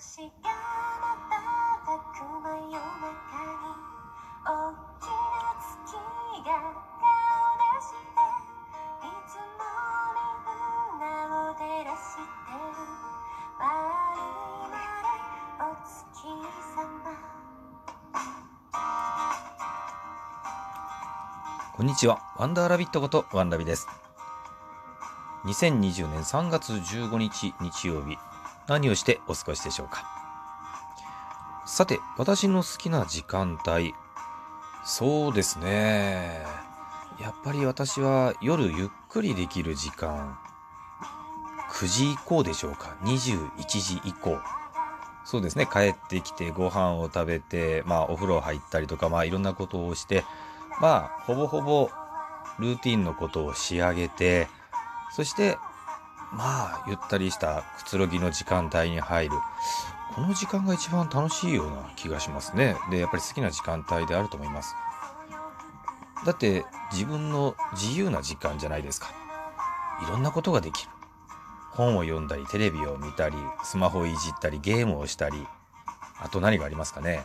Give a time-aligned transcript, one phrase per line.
[0.00, 0.48] 星が
[1.28, 3.68] 瞬く真夜中に
[4.46, 5.92] 大きな月
[6.40, 6.48] が
[6.96, 7.04] 顔
[7.60, 8.24] 出して
[9.04, 9.60] いつも
[10.16, 11.04] みんな
[11.50, 12.64] を照らしてる
[13.58, 13.62] ま
[14.16, 14.24] る
[14.70, 15.12] まる
[15.60, 15.92] お月
[16.74, 16.80] 様
[21.76, 22.20] こんにちは。
[22.38, 23.86] ワンダーラビットことワンラビです。
[25.44, 28.16] 2020年3月15日日曜日、
[28.70, 30.04] 何をしてお過ごしでしょうか？
[31.66, 33.96] さて、私の好きな時間帯、
[34.84, 36.46] そうですね。
[37.20, 40.38] やっぱり私は夜ゆっくりできる時間、
[41.72, 44.38] 9時以降でしょうか？21時以降。
[45.24, 45.66] そうですね。
[45.66, 50.24] 帰ってきてご飯を食べて、まあお風呂入ったりとか、まあいろんなことをして、
[50.80, 51.90] まあ、ほぼほぼ
[52.60, 54.46] ルーティンのことを仕上げて、
[55.10, 55.58] そして、
[56.32, 59.36] まあ、ゆったりしたくつろぎの時間帯に入る。
[60.14, 62.76] この時間が一番楽しいような気がしますね。
[62.90, 64.74] で、やっぱり好きな時間帯であると思います。
[66.24, 69.08] だって、自分の自由な時間じゃないですか。
[70.02, 70.90] いろんなことができる。
[71.70, 75.46] 本を読んだり、テレビを見たり、スマホをいじったり、ゲームをしたり、
[76.20, 77.24] あと何がありますかね。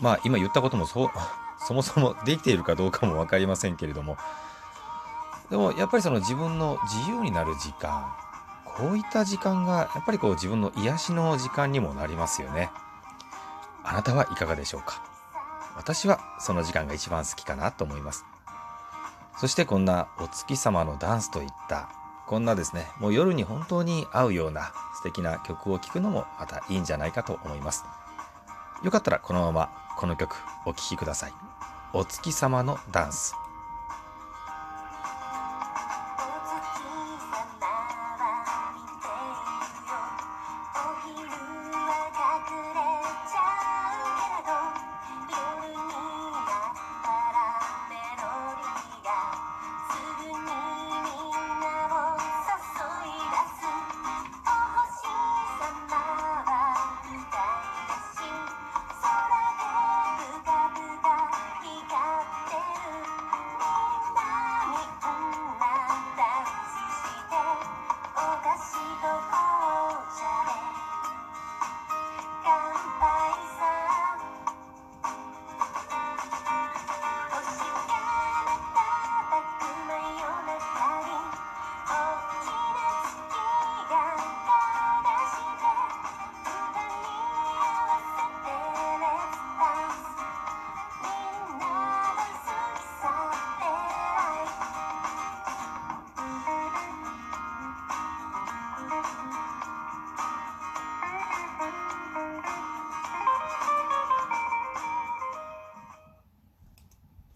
[0.00, 1.10] まあ、今言ったこともそ、
[1.66, 4.16] そもそもできているかどうかも分かりませんけれども
[5.50, 8.10] でもやっぱりその自分の自由になる時間
[8.64, 12.70] こういった時間がやっぱりこう自分の癒しの時間にもなりますよね
[13.84, 15.04] あなたはいかがでしょうか？
[15.76, 18.24] 私はその時間が一番好きかなと思います
[19.38, 21.90] そしてこんなお月様のダンスといった
[22.26, 27.84] こんなですねもう夜に本当に合うような素敵な曲を聴くのもまたいいんじゃないかと思います
[28.82, 31.32] よかったらこのままこの曲お聴きください。
[31.92, 33.34] お月様のダンス。